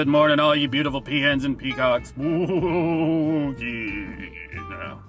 [0.00, 2.14] Good morning, all you beautiful peahens and peacocks.
[2.16, 3.54] No,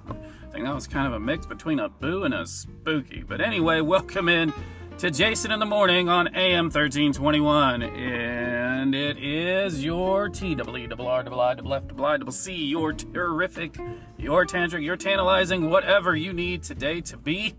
[0.10, 0.16] I
[0.52, 3.24] think that was kind of a mix between a boo and a spooky.
[3.24, 4.52] But anyway, welcome in
[4.98, 7.84] to Jason in the Morning on AM 1321.
[7.84, 13.78] And it is your T-W-R-R-I-F-C, your terrific,
[14.18, 17.56] your tantric, your tantalizing, whatever you need today to be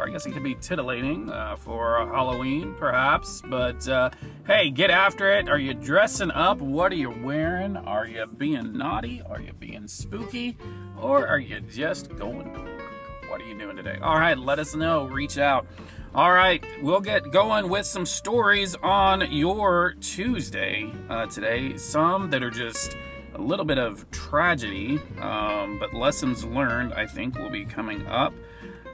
[0.00, 3.42] or I guess it could be titillating uh, for Halloween, perhaps.
[3.46, 4.10] But uh,
[4.46, 5.48] hey, get after it.
[5.48, 6.58] Are you dressing up?
[6.58, 7.76] What are you wearing?
[7.76, 9.20] Are you being naughty?
[9.28, 10.56] Are you being spooky?
[10.98, 12.92] Or are you just going to work?
[13.28, 13.98] What are you doing today?
[14.02, 15.04] All right, let us know.
[15.04, 15.66] Reach out.
[16.14, 21.76] All right, we'll get going with some stories on your Tuesday uh, today.
[21.76, 22.96] Some that are just
[23.34, 28.32] a little bit of tragedy, um, but lessons learned, I think, will be coming up.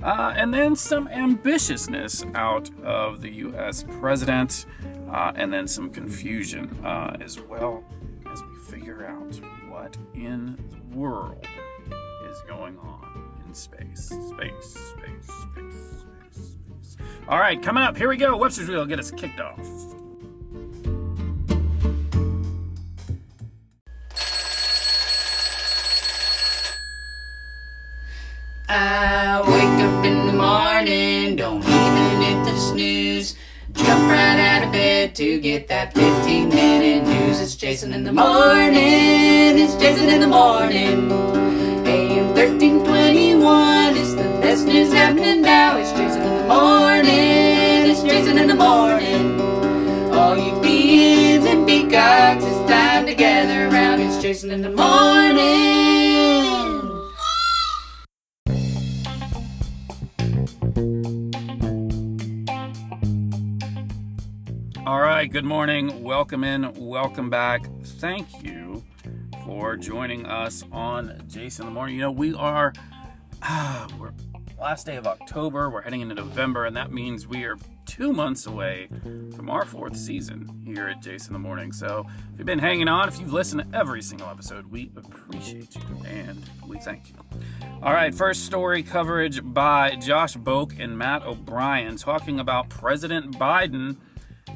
[0.02, 3.84] Uh, and then some ambitiousness out of the U.S.
[4.00, 4.66] president,
[5.10, 7.82] uh, and then some confusion uh, as well
[8.30, 9.34] as we figure out
[9.68, 11.46] what in the world
[12.30, 14.04] is going on in space.
[14.06, 15.80] Space, space, space,
[16.32, 16.96] space, space.
[17.28, 18.36] All right, coming up, here we go.
[18.36, 19.58] Webster's Wheel, get us kicked off.
[28.68, 29.40] I
[35.16, 37.40] to get that 15 minute news.
[37.40, 41.10] It's Jason in the morning, it's Jason in the morning.
[41.86, 45.78] AM 1321, it's the best news happening now.
[45.78, 49.40] It's Jason in the morning, it's Jason in the morning.
[50.12, 54.02] All you beans and peacocks, it's time to gather around.
[54.02, 55.85] It's Jason in the morning.
[64.86, 66.04] All right, good morning.
[66.04, 66.72] Welcome in.
[66.76, 67.66] Welcome back.
[67.82, 68.84] Thank you
[69.44, 71.96] for joining us on Jason in the Morning.
[71.96, 72.72] You know, we are,
[73.42, 74.12] ah, we're
[74.60, 75.70] last day of October.
[75.70, 78.88] We're heading into November, and that means we are two months away
[79.34, 81.72] from our fourth season here at Jason in the Morning.
[81.72, 85.74] So if you've been hanging on, if you've listened to every single episode, we appreciate
[85.74, 87.16] you and we thank you.
[87.82, 93.96] All right, first story coverage by Josh Boak and Matt O'Brien talking about President Biden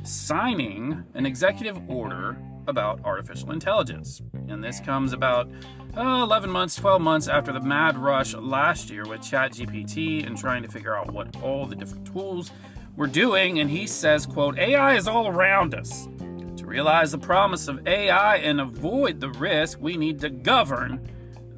[0.04, 4.22] signing an executive order about artificial intelligence.
[4.48, 5.50] And this comes about
[5.96, 10.62] uh, 11 months, 12 months after the mad rush last year with ChatGPT and trying
[10.62, 12.50] to figure out what all the different tools
[12.96, 13.58] were doing.
[13.58, 16.08] And he says, quote, AI is all around us.
[16.56, 21.08] To realize the promise of AI and avoid the risk, we need to govern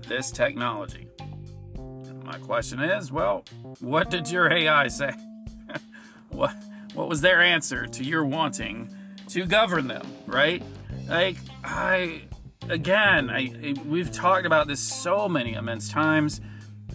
[0.08, 1.08] this technology.
[2.24, 3.44] My question is, well,
[3.80, 5.12] what did your AI say?
[6.30, 6.54] what
[6.94, 8.94] what was their answer to your wanting
[9.28, 10.62] to govern them, right?
[11.08, 12.22] Like I
[12.68, 16.40] again, I, I we've talked about this so many immense times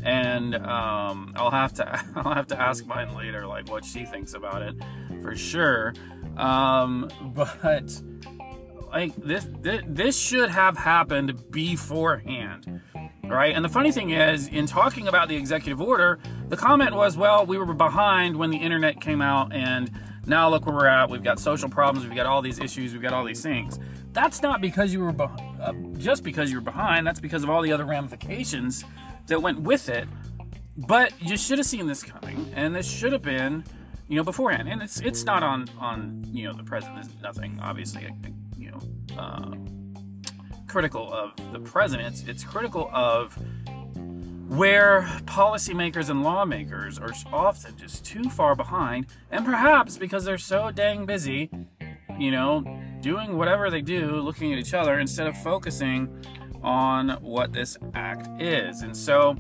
[0.04, 4.34] and um, I'll have to I'll have to ask mine later like what she thinks
[4.34, 4.76] about it
[5.22, 5.94] for sure.
[6.38, 8.02] Um, but
[8.90, 12.82] like this, this this should have happened beforehand
[13.30, 13.56] right?
[13.56, 16.20] And the funny thing is, in talking about the executive order,
[16.50, 19.92] the comment was, well, we were behind when the internet came out, and
[20.26, 21.10] now look where we're at.
[21.10, 23.80] We've got social problems, we've got all these issues, we've got all these things.
[24.14, 25.26] That's not because you were be-
[25.62, 27.06] uh, just because you were behind.
[27.06, 28.84] That's because of all the other ramifications
[29.28, 30.08] that went with it.
[30.78, 33.64] But you should have seen this coming, and this should have been,
[34.08, 34.70] you know, beforehand.
[34.70, 37.04] And it's it's not on on you know the president.
[37.04, 38.08] There's nothing obviously,
[38.58, 38.80] you know.
[39.18, 39.56] Uh,
[40.68, 43.38] critical of the president, it's critical of
[44.48, 50.72] where policymakers and lawmakers are often just too far behind, and perhaps because they're so
[50.72, 51.50] dang busy,
[52.18, 52.64] you know,
[53.02, 56.10] doing whatever they do, looking at each other instead of focusing
[56.64, 58.82] on what this act is.
[58.82, 59.38] And so,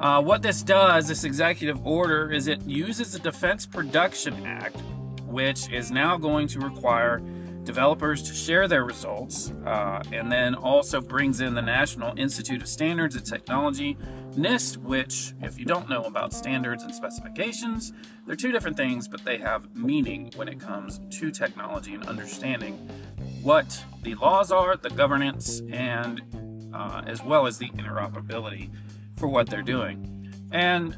[0.00, 4.80] uh, what this does, this executive order, is it uses the Defense Production Act,
[5.26, 7.22] which is now going to require
[7.66, 12.68] developers to share their results, uh, and then also brings in the National Institute of
[12.68, 13.98] Standards and Technology,
[14.34, 17.92] NIST, which, if you don't know about standards and specifications,
[18.26, 22.74] they're two different things, but they have meaning when it comes to technology and understanding
[23.42, 26.22] what the laws are, the governance, and
[26.72, 28.70] uh, as well as the interoperability
[29.16, 30.32] for what they're doing.
[30.52, 30.96] And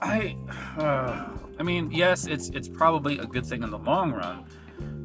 [0.00, 0.36] I,
[0.78, 1.26] uh,
[1.58, 4.45] I mean, yes, it's it's probably a good thing in the long run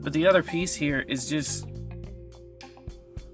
[0.02, 1.68] but the other piece here is just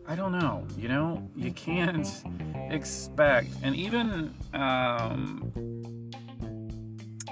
[0.10, 2.08] I don't know, you know, you can't
[2.70, 5.52] expect, and even um,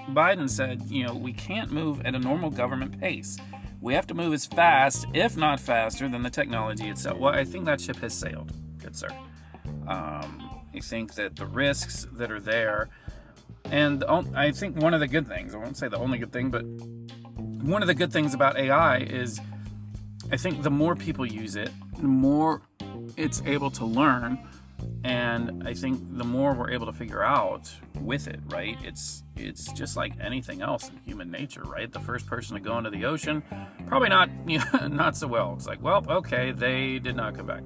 [0.09, 3.37] Biden said, you know, we can't move at a normal government pace.
[3.79, 7.17] we have to move as fast, if not faster, than the technology itself.
[7.17, 9.09] Well, I think that ship has sailed, good sir.
[9.87, 12.89] Um, I think that the risks that are there,
[13.65, 16.49] and I think one of the good things, I won't say the only good thing,
[16.49, 16.65] but
[17.65, 19.41] one of the good things about AI is
[20.31, 22.61] I think the more people use it, the more
[23.17, 24.39] it's able to learn
[25.03, 27.71] and i think the more we're able to figure out
[28.01, 28.77] with it right?
[28.83, 31.91] It's it's just like anything else in human nature right?
[31.91, 33.41] The first person to go into the ocean
[33.87, 35.53] probably not you know, not so well.
[35.55, 37.65] It's like well okay they did not come back.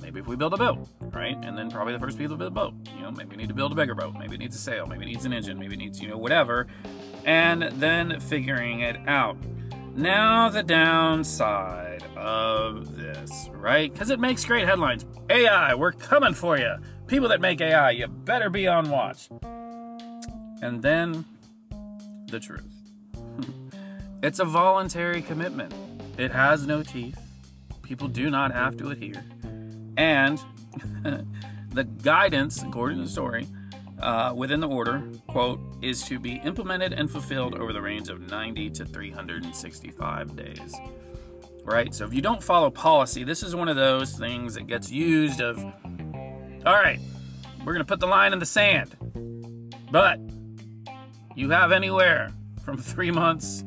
[0.00, 1.36] Maybe if we build a boat right?
[1.42, 2.74] And then probably the first people to build a boat.
[2.96, 4.14] You know maybe we need to build a bigger boat.
[4.18, 4.86] Maybe it needs a sail.
[4.86, 5.58] Maybe it needs an engine.
[5.58, 6.66] Maybe it needs you know whatever
[7.24, 9.36] and then figuring it out
[9.94, 16.58] now the downside of this right because it makes great headlines AI, we're coming for
[16.58, 16.74] you.
[17.06, 19.30] People that make AI, you better be on watch.
[20.60, 21.24] And then
[22.26, 22.66] the truth
[24.22, 25.72] it's a voluntary commitment,
[26.18, 27.18] it has no teeth.
[27.82, 29.24] People do not have to adhere.
[29.96, 30.38] And
[31.72, 33.46] the guidance, according to the story,
[34.02, 38.20] uh, within the order, quote, is to be implemented and fulfilled over the range of
[38.30, 40.74] 90 to 365 days
[41.64, 41.94] right?
[41.94, 45.40] So if you don't follow policy, this is one of those things that gets used
[45.40, 47.00] of, all right,
[47.60, 48.96] we're going to put the line in the sand.
[49.90, 50.18] But
[51.34, 52.32] you have anywhere
[52.64, 53.64] from three months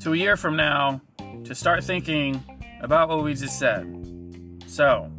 [0.00, 1.00] to a year from now
[1.44, 2.42] to start thinking
[2.80, 3.94] about what we just said.
[4.66, 5.10] So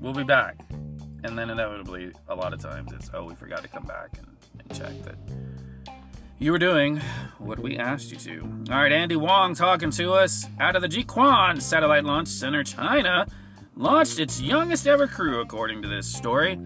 [0.00, 0.58] we'll be back.
[1.24, 4.26] And then inevitably, a lot of times it's, oh, we forgot to come back and,
[4.58, 5.16] and check that
[6.38, 7.00] you were doing
[7.38, 8.40] what we asked you to.
[8.70, 13.26] All right, Andy Wong talking to us out of the Jiuquan Satellite Launch Center, China.
[13.74, 16.58] Launched its youngest ever crew, according to this story.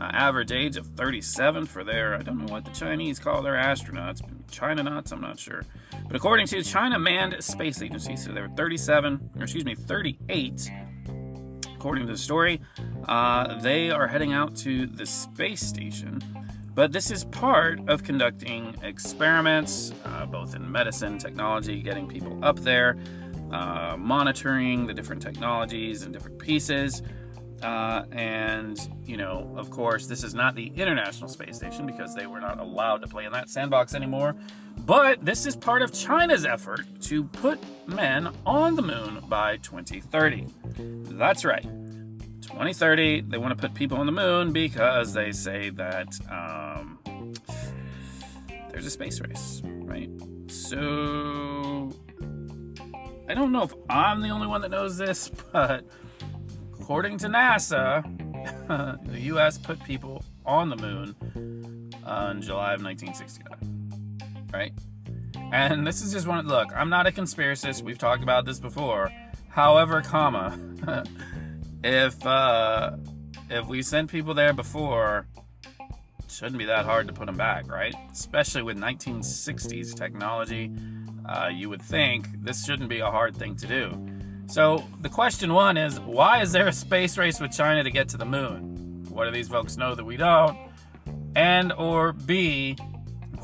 [0.00, 3.54] Uh, average age of 37 for their, I don't know what the Chinese call their
[3.54, 5.62] astronauts, China nuts, I'm not sure.
[6.06, 10.70] But according to China Manned Space Agency, so they were 37, or excuse me, 38.
[11.78, 12.60] According to the story,
[13.06, 16.20] uh, they are heading out to the space station
[16.78, 22.60] but this is part of conducting experiments, uh, both in medicine, technology, getting people up
[22.60, 22.96] there,
[23.50, 27.02] uh, monitoring the different technologies and different pieces.
[27.64, 32.28] Uh, and, you know, of course, this is not the International Space Station because they
[32.28, 34.36] were not allowed to play in that sandbox anymore.
[34.86, 37.58] But this is part of China's effort to put
[37.88, 40.46] men on the moon by 2030.
[40.78, 41.66] That's right.
[42.42, 46.98] 2030, they want to put people on the moon because they say that um,
[48.70, 50.10] there's a space race, right?
[50.48, 51.92] So
[53.28, 55.84] I don't know if I'm the only one that knows this, but
[56.80, 58.02] according to NASA,
[59.12, 59.58] the U.S.
[59.58, 64.72] put people on the moon in July of 1969, right?
[65.52, 66.46] And this is just one.
[66.46, 67.82] Look, I'm not a conspiracist.
[67.82, 69.10] We've talked about this before.
[69.58, 70.56] However, comma.
[71.82, 72.92] if uh,
[73.50, 75.26] if we sent people there before,
[75.80, 77.92] it shouldn't be that hard to put them back, right?
[78.12, 80.70] Especially with 1960s technology,
[81.28, 83.98] uh, you would think this shouldn't be a hard thing to do.
[84.46, 88.08] So the question one is, why is there a space race with China to get
[88.10, 89.06] to the moon?
[89.08, 90.56] What do these folks know that we don't?
[91.34, 92.76] And or B,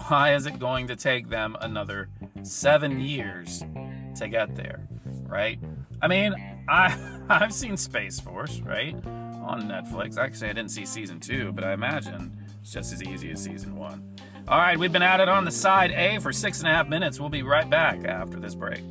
[0.06, 2.08] why is it going to take them another
[2.44, 3.64] seven years
[4.14, 4.86] to get there?
[5.26, 5.58] Right?
[6.04, 6.64] I mean, mm.
[6.68, 6.94] I
[7.44, 8.94] I've seen Space Force, right?
[8.94, 10.18] On Netflix.
[10.18, 13.74] Actually, I didn't see season two, but I imagine it's just as easy as season
[13.74, 14.14] one.
[14.46, 16.88] All right, we've been at it on the side A for six and a half
[16.88, 17.18] minutes.
[17.18, 18.82] We'll be right back after this break.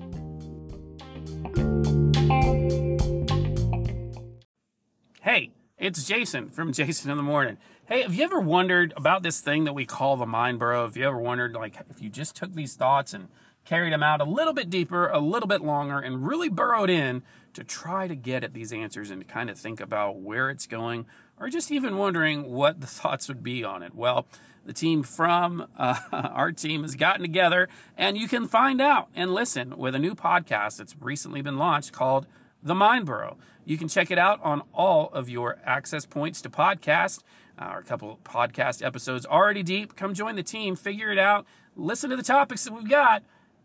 [5.22, 7.60] Hey, it's Jason from Jason in the Morning.
[7.86, 10.86] Hey, have you ever wondered about this thing that we call the mind burrow?
[10.86, 13.28] Have you ever wondered, like, if you just took these thoughts and
[13.66, 17.24] carried them out a little bit deeper, a little bit longer, and really burrowed in
[17.54, 20.68] to try to get at these answers and to kind of think about where it's
[20.68, 21.06] going,
[21.40, 23.96] or just even wondering what the thoughts would be on it.
[23.96, 24.26] Well,
[24.66, 29.34] the team from uh, our team has gotten together, and you can find out and
[29.34, 32.26] listen with a new podcast that's recently been launched called
[32.62, 33.38] The Mind Burrow.
[33.66, 37.24] You can check it out on all of your access points to podcast.
[37.58, 39.96] Our couple podcast episodes already deep.
[39.96, 43.24] Come join the team, figure it out, listen to the topics that we've got,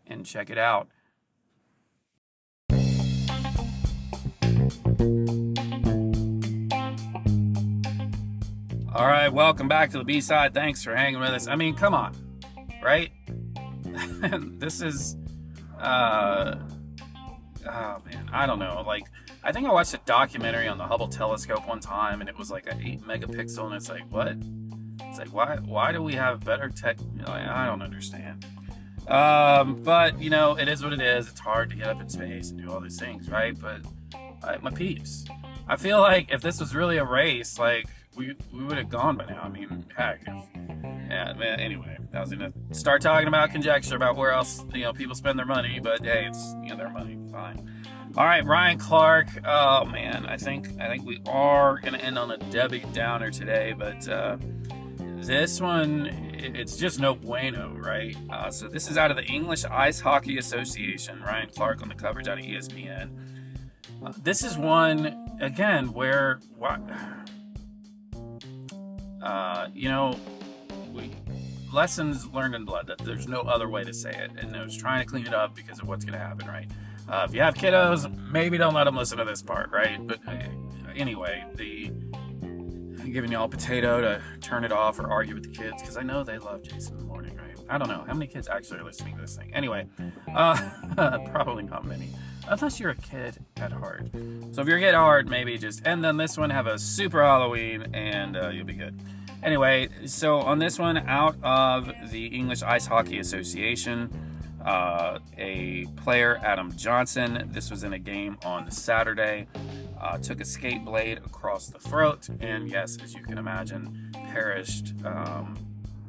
[0.09, 0.87] and check it out.
[8.91, 10.53] All right, welcome back to the B side.
[10.53, 11.47] Thanks for hanging with us.
[11.47, 12.15] I mean, come on,
[12.83, 13.11] right?
[14.59, 15.15] this is,
[15.79, 16.55] uh,
[17.65, 18.83] oh man, I don't know.
[18.85, 19.05] Like,
[19.43, 22.51] I think I watched a documentary on the Hubble telescope one time, and it was
[22.51, 24.35] like an eight megapixel, and it's like, what?
[25.03, 25.57] It's like, why?
[25.57, 26.99] Why do we have better tech?
[27.13, 28.45] Know, I don't understand.
[29.09, 31.27] Um, but you know, it is what it is.
[31.27, 33.59] It's hard to get up in space and do all these things, right?
[33.59, 33.81] But
[34.43, 35.25] I, my peeps.
[35.67, 39.17] I feel like if this was really a race, like we we would have gone
[39.17, 39.41] by now.
[39.41, 40.21] I mean, heck.
[40.21, 40.43] If,
[41.09, 41.59] yeah, man.
[41.59, 45.39] Anyway, I was gonna start talking about conjecture about where else you know people spend
[45.39, 47.17] their money, but hey, it's you know their money.
[47.31, 47.67] Fine.
[48.17, 49.27] All right, Ryan Clark.
[49.45, 53.73] Oh man, I think I think we are gonna end on a Debbie Downer today,
[53.77, 54.37] but uh,
[55.17, 58.15] this one it's just no bueno, right?
[58.29, 61.21] Uh, so this is out of the English Ice Hockey Association.
[61.21, 63.09] Ryan Clark on the coverage out of ESPN.
[64.03, 66.81] Uh, this is one again where what
[69.21, 70.17] uh, you know
[70.93, 71.11] we
[71.73, 74.75] lessons learned in blood that there's no other way to say it and I was
[74.75, 76.69] trying to clean it up because of what's going to happen right
[77.07, 80.19] uh, if you have kiddos maybe don't let them listen to this part right but
[80.27, 80.33] uh,
[80.95, 81.91] anyway the
[83.11, 86.01] giving y'all a potato to turn it off or argue with the kids because I
[86.01, 87.57] know they love Jason in the morning right?
[87.69, 88.03] I don't know.
[88.07, 89.53] How many kids actually are listening to this thing?
[89.53, 89.87] Anyway
[90.35, 92.09] uh, probably not many.
[92.47, 94.07] Unless you're a kid at heart.
[94.51, 96.79] So if you're a kid at heart maybe just and then this one have a
[96.79, 98.99] super Halloween and uh, you'll be good.
[99.41, 104.11] Anyway, so on this one, out of the English Ice Hockey Association,
[104.65, 109.47] uh, a player, Adam Johnson, this was in a game on Saturday,
[109.99, 114.93] uh, took a skate blade across the throat, and yes, as you can imagine, perished
[115.05, 115.57] um,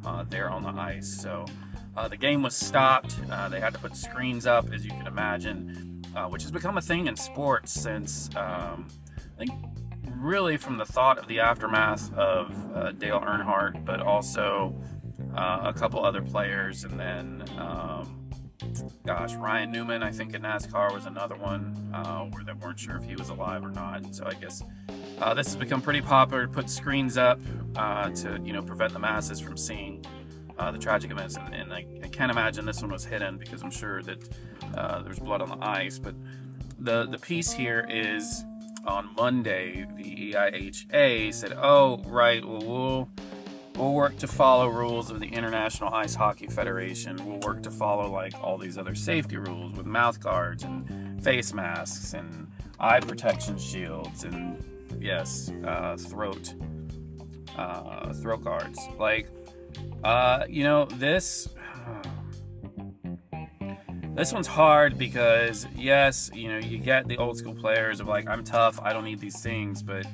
[0.04, 1.20] uh, there on the ice.
[1.20, 1.44] So
[1.96, 3.16] uh, the game was stopped.
[3.30, 6.78] Uh, they had to put screens up, as you can imagine, uh, which has become
[6.78, 8.88] a thing in sports since um,
[9.38, 9.52] I think
[10.16, 14.74] really from the thought of the aftermath of uh, Dale Earnhardt, but also
[15.34, 18.19] a couple other players, and then um,
[19.10, 22.94] gosh, Ryan Newman, I think in NASCAR was another one uh, where they weren't sure
[22.94, 24.14] if he was alive or not.
[24.14, 24.62] So I guess
[25.18, 26.46] uh, this has become pretty popular.
[26.46, 27.40] To put screens up
[27.74, 30.04] uh, to you know prevent the masses from seeing.
[30.58, 33.62] Uh, the tragic events, and, and I, I, can't imagine this one was hidden because
[33.62, 34.28] I'm sure that
[35.02, 35.98] there's blood on the ice.
[35.98, 36.14] But
[36.78, 38.44] the the piece here is
[38.86, 43.08] on Monday, the EIHA said, "Oh, right, well, we'll
[43.80, 47.16] we'll work to follow rules of the International Ice Hockey Federation.
[47.24, 51.54] We'll work to follow like all these other safety rules with mouth guards and face
[51.54, 52.46] masks and
[52.78, 54.62] eye protection shields and
[55.00, 56.54] yes, uh, throat
[57.56, 58.78] uh, throat guards.
[58.98, 59.28] Like,
[60.04, 61.48] uh, you know, this."
[64.12, 68.28] This one's hard because yes, you know, you get the old school players of like,
[68.28, 70.04] I'm tough, I don't need these things, but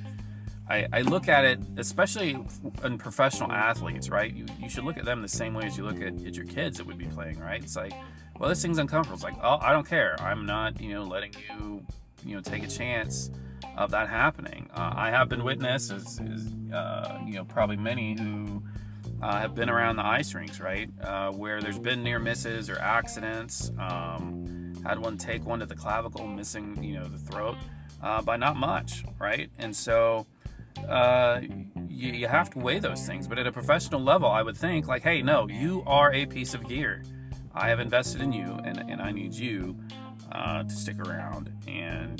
[0.68, 2.36] I, I look at it, especially
[2.82, 4.32] in professional athletes, right?
[4.34, 6.44] You, you should look at them the same way as you look at, at your
[6.44, 7.62] kids that would be playing, right?
[7.62, 7.92] It's like,
[8.38, 9.14] well, this thing's uncomfortable.
[9.14, 10.20] It's like, oh, I don't care.
[10.20, 11.84] I'm not, you know, letting you,
[12.24, 13.30] you know, take a chance
[13.76, 14.68] of that happening.
[14.74, 18.62] Uh, I have been witness, as, as uh, you know, probably many who
[19.22, 20.90] uh, have been around the ice rinks, right?
[21.00, 23.70] Uh, where there's been near misses or accidents.
[23.78, 27.56] Um, had one take one to the clavicle, missing, you know, the throat
[28.02, 29.50] uh, by not much, right?
[29.58, 30.26] And so
[30.88, 31.40] uh,
[31.88, 33.26] you, you have to weigh those things.
[33.26, 36.54] But at a professional level, I would think, like, hey, no, you are a piece
[36.54, 37.02] of gear.
[37.54, 39.76] I have invested in you, and, and I need you
[40.32, 42.18] uh, to stick around and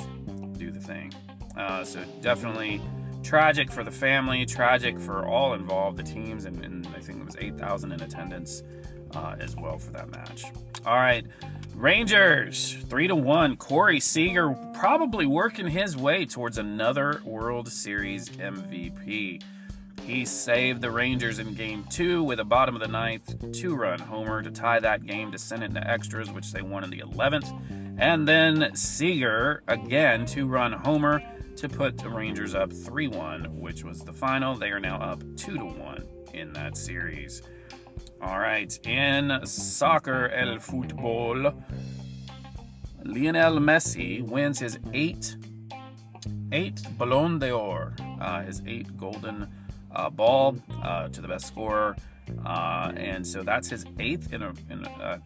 [0.59, 1.13] do the thing.
[1.57, 2.81] Uh, so definitely
[3.23, 7.27] tragic for the family, tragic for all involved, the teams, and, and I think it
[7.27, 8.63] was 8,000 in attendance
[9.15, 10.45] uh, as well for that match.
[10.85, 11.27] All right,
[11.76, 13.59] Rangers three to one.
[13.59, 19.42] Corey Seager probably working his way towards another World Series MVP.
[20.00, 23.99] He saved the Rangers in game two with a bottom of the ninth two run
[23.99, 27.00] homer to tie that game to send it into extras, which they won in the
[27.00, 27.52] 11th.
[27.99, 31.21] And then Seager, again, two run homer
[31.56, 34.54] to put the Rangers up 3 1, which was the final.
[34.54, 37.42] They are now up 2 1 in that series.
[38.23, 41.55] All right, in soccer, el fútbol,
[43.05, 45.37] Lionel Messi wins his eighth,
[46.51, 49.49] eighth Ballon d'Or, uh, his eighth golden
[49.95, 51.95] uh, ball uh, to the best scorer.
[52.45, 55.19] Uh, and so that's his eighth in, a, in a, uh,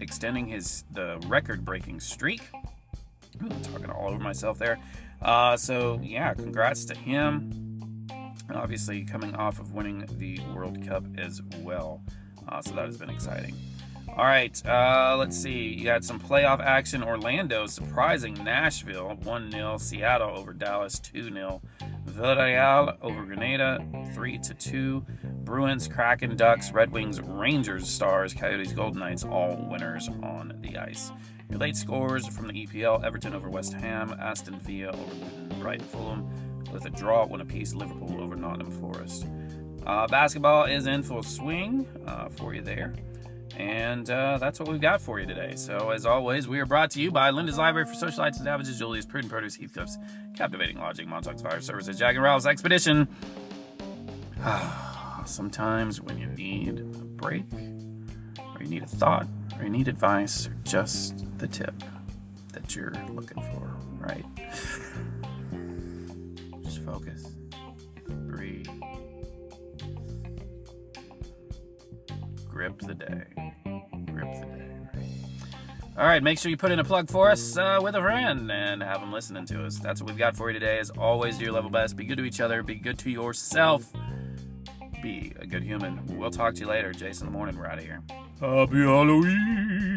[0.00, 2.42] extending his the record-breaking streak.
[3.62, 4.78] Talking all over myself there.
[5.22, 7.65] Uh, so, yeah, congrats to him.
[8.54, 12.02] Obviously, coming off of winning the World Cup as well.
[12.48, 13.54] Uh, so, that has been exciting.
[14.08, 15.74] All right, uh, let's see.
[15.74, 17.02] You had some playoff action.
[17.02, 19.76] Orlando surprising Nashville 1 0.
[19.76, 21.60] Seattle over Dallas 2 0.
[22.06, 23.84] Villarreal over Granada
[24.14, 25.04] 3 2.
[25.44, 31.12] Bruins, Kraken, Ducks, Red Wings, Rangers, Stars, Coyotes, Golden Knights, all winners on the ice.
[31.50, 36.28] Your late scores from the EPL Everton over West Ham, Aston Villa over Brighton Fulham,
[36.72, 39.26] with a draw one apiece, Liverpool over Nottingham Forest.
[39.86, 42.92] Uh, basketball is in full swing uh, for you there.
[43.56, 45.54] And uh, that's what we've got for you today.
[45.56, 48.78] So, as always, we are brought to you by Linda's Library for Socialites and Savages,
[48.78, 49.96] Julius, Prudent Produce, Heathcliff's,
[50.36, 53.08] Captivating Logic, Montauk's Fire Services, Jack and Ralph's Expedition.
[55.24, 57.44] Sometimes when you need a break,
[58.38, 61.82] or you need a thought, or you need advice, or just the tip
[62.52, 64.24] that you're looking for, right?
[66.86, 67.26] Focus,
[68.06, 68.68] breathe,
[72.48, 73.24] grip the day,
[74.06, 74.66] grip the day.
[75.98, 78.52] All right, make sure you put in a plug for us uh, with a friend
[78.52, 79.78] and have them listening to us.
[79.78, 80.78] That's what we've got for you today.
[80.78, 81.96] As always, do your level best.
[81.96, 82.62] Be good to each other.
[82.62, 83.90] Be good to yourself.
[85.02, 86.18] Be a good human.
[86.18, 86.92] We'll talk to you later.
[86.92, 87.58] Jason in the morning.
[87.58, 88.02] We're out of here.
[88.40, 89.95] Happy Halloween.